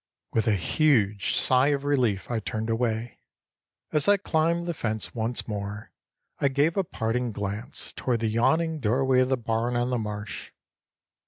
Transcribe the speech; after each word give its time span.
With 0.33 0.47
a 0.47 0.55
huge 0.55 1.35
sigh 1.35 1.67
of 1.67 1.83
relief 1.83 2.31
I 2.31 2.39
turned 2.39 2.71
away. 2.71 3.19
As 3.91 4.07
I 4.07 4.17
climbed 4.17 4.65
the 4.65 4.73
fence 4.73 5.13
once 5.13 5.47
more 5.47 5.91
I 6.39 6.47
gave 6.47 6.75
a 6.75 6.83
parting 6.83 7.31
glance 7.31 7.93
toward 7.93 8.21
the 8.21 8.27
yawning 8.27 8.79
doorway 8.79 9.19
of 9.19 9.29
the 9.29 9.37
barn 9.37 9.75
on 9.75 9.91
the 9.91 9.99
marsh. 9.99 10.49